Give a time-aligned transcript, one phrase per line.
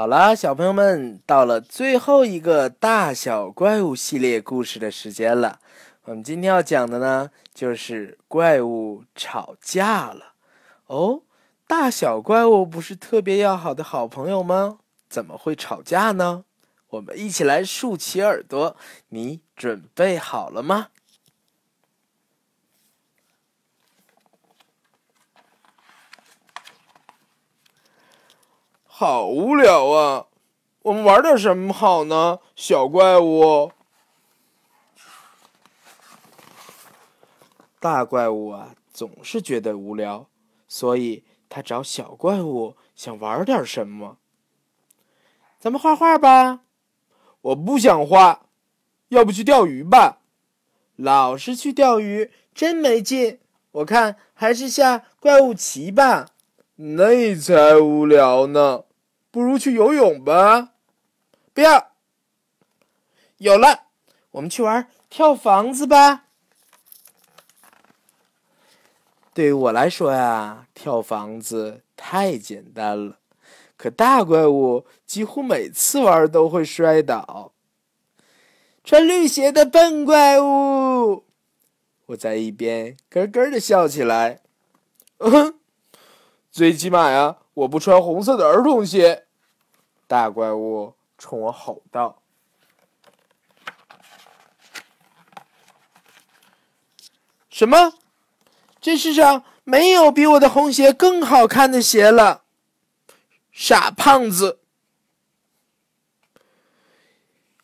[0.00, 5.60] 好啦，小朋友们，到了最后一个大小怪物系列故事的时间了。
[6.04, 10.32] 我们今天要讲的呢，就是怪物吵架了。
[10.86, 11.20] 哦，
[11.66, 14.78] 大小怪物不是特别要好的好朋友吗？
[15.10, 16.44] 怎么会吵架呢？
[16.88, 18.74] 我们一起来竖起耳朵，
[19.10, 20.86] 你准备好了吗？
[29.00, 30.26] 好无聊啊！
[30.82, 32.40] 我们玩点什么好呢？
[32.54, 33.72] 小怪物，
[37.80, 40.26] 大怪物啊，总是觉得无聊，
[40.68, 44.18] 所以他找小怪物想玩点什么。
[45.58, 46.60] 咱们画画吧。
[47.40, 48.42] 我不想画，
[49.08, 50.18] 要不去钓鱼吧？
[50.96, 53.40] 老是去钓鱼真没劲。
[53.72, 56.26] 我看还是下怪物棋吧。
[56.76, 58.84] 那才无聊呢。
[59.30, 60.72] 不如去游泳吧！
[61.52, 61.92] 不要。
[63.38, 63.84] 有了，
[64.32, 66.24] 我们去玩跳房子吧。
[69.32, 73.18] 对于我来说呀，跳房子太简单了，
[73.76, 77.52] 可大怪物几乎每次玩都会摔倒。
[78.82, 81.24] 穿绿鞋的笨怪物，
[82.06, 84.40] 我在一边咯咯的笑起来。
[85.18, 85.59] 哼
[86.50, 87.36] 最起码呀。
[87.54, 89.26] 我不穿红色的儿童鞋，
[90.06, 92.22] 大怪物冲我吼道
[97.50, 97.92] ：“什么？
[98.80, 102.44] 这世上没有比我的红鞋更好看的鞋了！”
[103.52, 104.60] 傻胖子，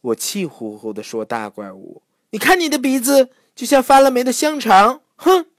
[0.00, 5.50] 我气呼呼的说：“大怪物，你看你的鼻子就像发了霉的香肠，哼，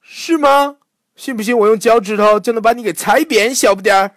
[0.00, 0.78] 是吗？”
[1.20, 4.12] 信不信我用脚趾头就能把你给踩扁，小不点儿？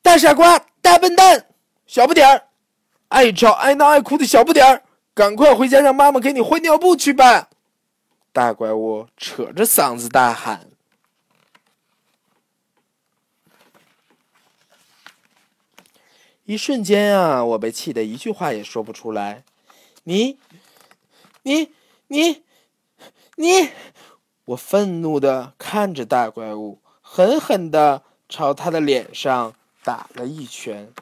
[0.00, 1.48] 大傻瓜，大笨蛋，
[1.88, 2.46] 小不点儿，
[3.08, 7.50] 爱吵爱闹爱哭的小不点儿，赶快回家让妈妈给你换尿布去吧！
[8.32, 10.68] 大怪物扯着嗓子大喊。
[16.44, 19.42] 一瞬间啊，我被气得一句话也说不出来。
[20.04, 20.38] 你。
[21.42, 21.72] 你
[22.08, 22.42] 你
[23.36, 23.70] 你！
[24.44, 30.92] 我愤怒的看着大怪物，狠狠的朝他的脸上打了一拳。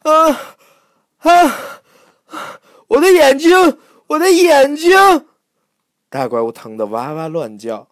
[0.00, 0.56] 啊
[1.18, 1.82] 啊！
[2.88, 3.50] 我的眼睛，
[4.06, 4.92] 我的眼睛！
[6.08, 7.88] 大怪物疼得哇哇乱叫，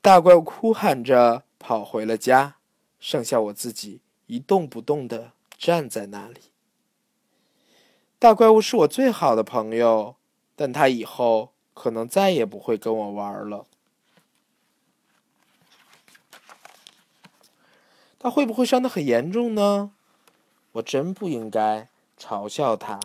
[0.00, 2.56] 大怪物哭喊着跑回了家，
[3.00, 6.52] 剩下我自己一动不动的站在那里。
[8.18, 10.16] 大怪物是我最好的朋友。
[10.56, 13.66] 但他以后可能再也不会跟我玩了。
[18.18, 19.92] 他会不会伤的很严重呢？
[20.72, 22.98] 我真不应该嘲笑他。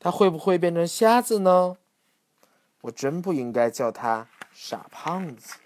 [0.00, 1.76] 他会不会变成瞎子呢？
[2.80, 5.58] 我真不应该叫他傻胖子。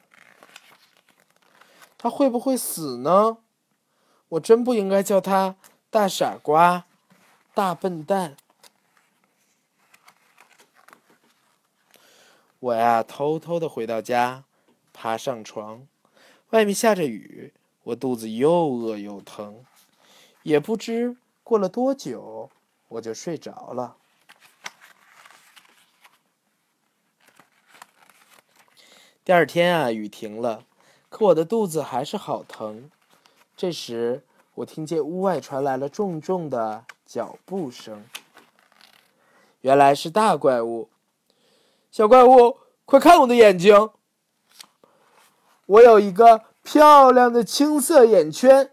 [1.96, 3.38] 他会不会死呢？
[4.28, 5.56] 我真不应该叫他
[5.88, 6.84] 大傻瓜。
[7.56, 8.36] 大笨蛋！
[12.58, 14.44] 我呀，偷偷的回到家，
[14.92, 15.88] 爬上床。
[16.50, 19.64] 外面下着雨，我肚子又饿又疼，
[20.42, 22.50] 也不知过了多久，
[22.88, 23.96] 我就睡着了。
[29.24, 30.66] 第二天啊，雨停了，
[31.08, 32.90] 可我的肚子还是好疼。
[33.56, 34.25] 这时，
[34.56, 36.84] 我听见屋外传来了重重的。
[37.06, 38.04] 脚步声，
[39.60, 40.90] 原来是大怪物。
[41.92, 43.90] 小怪物，快看我的眼睛！
[45.66, 48.72] 我有一个漂亮的青色眼圈。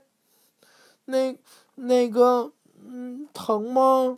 [1.05, 1.37] 那
[1.75, 4.17] 那个，嗯，疼吗？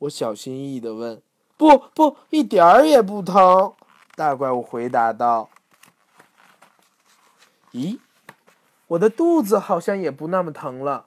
[0.00, 1.22] 我小心翼翼的问。
[1.56, 3.72] 不不，一点儿也不疼。
[4.14, 5.48] 大怪物回答道。
[7.72, 7.98] 咦，
[8.88, 11.06] 我的肚子好像也不那么疼了。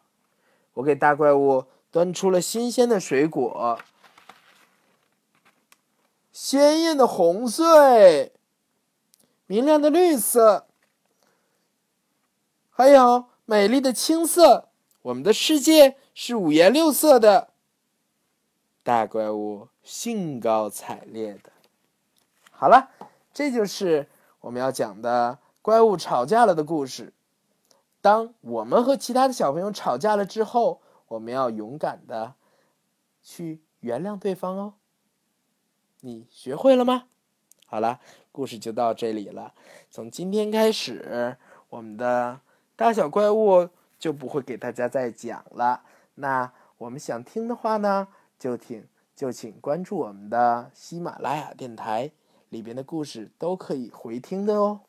[0.74, 1.66] 我给大怪物。
[1.92, 3.80] 端出了新鲜的水果，
[6.32, 8.30] 鲜艳的红色，
[9.48, 10.68] 明亮的绿色，
[12.70, 14.70] 还有美丽的青色。
[15.02, 17.50] 我们的世界是五颜六色的。
[18.84, 21.52] 大怪物兴高采烈的。
[22.52, 22.92] 好了，
[23.34, 24.08] 这就是
[24.42, 27.12] 我们要讲的怪物吵架了的故事。
[28.02, 30.82] 当我们和其他的小朋友吵架了之后。
[31.10, 32.36] 我们要勇敢的
[33.24, 34.76] 去原谅对方哦。
[36.02, 37.06] 你学会了吗？
[37.66, 38.00] 好了，
[38.32, 39.56] 故事就到这里了。
[39.90, 41.36] 从今天开始，
[41.70, 42.42] 我们的
[42.76, 45.82] 大小怪物就不会给大家再讲了。
[46.14, 52.12] 那我们想听的话呢，就请就请关注我们的喜马拉雅电台，
[52.50, 54.82] 里边的故事都可以回听的哦。